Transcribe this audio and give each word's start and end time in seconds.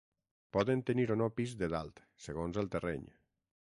Poden 0.55 0.79
tenir 0.87 1.05
o 1.15 1.17
no 1.23 1.27
pis 1.41 1.53
de 1.59 1.69
dalt, 1.75 2.01
segons 2.29 2.59
el 2.63 2.73
terreny. 2.77 3.05